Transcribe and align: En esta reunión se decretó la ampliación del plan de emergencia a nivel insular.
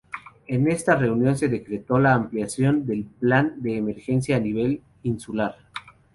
En 0.47 0.67
esta 0.67 0.95
reunión 0.95 1.37
se 1.37 1.47
decretó 1.47 1.99
la 1.99 2.15
ampliación 2.15 2.87
del 2.87 3.05
plan 3.19 3.53
de 3.61 3.77
emergencia 3.77 4.37
a 4.37 4.39
nivel 4.39 4.81
insular. 5.03 5.55